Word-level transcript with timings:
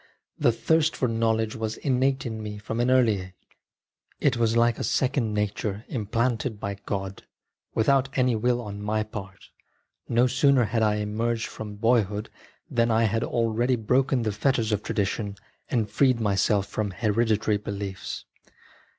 The 0.39 0.51
thirst 0.51 0.95
for 0.95 1.07
know 1.07 1.33
ledge 1.33 1.53
was 1.55 1.77
innate 1.77 2.25
in 2.25 2.41
me 2.41 2.57
from 2.57 2.79
an 2.79 2.89
early 2.89 3.21
age; 3.21 3.33
it 4.19 4.35
was 4.35 4.57
like 4.57 4.79
a 4.79 4.83
second 4.83 5.31
nature 5.31 5.85
implanted 5.89 6.59
by 6.59 6.77
God, 6.87 7.21
without 7.75 8.09
any 8.17 8.35
will 8.35 8.59
on 8.61 8.81
my 8.81 9.03
part. 9.03 9.49
No 10.09 10.25
sooner 10.25 10.63
had 10.63 10.81
I 10.81 10.95
emerged 10.95 11.45
from 11.45 11.75
boyhood 11.75 12.31
than 12.67 12.89
I 12.89 13.03
had 13.03 13.23
already 13.23 13.75
broken 13.75 14.23
the 14.23 14.31
fetters 14.31 14.71
of 14.71 14.81
tradition 14.81 15.35
and 15.69 15.87
freed 15.87 16.19
myself 16.19 16.65
from 16.65 16.89
heredi 16.93 17.37
/ 17.39 17.39
tary 17.39 17.57
beliefs. 17.57 18.25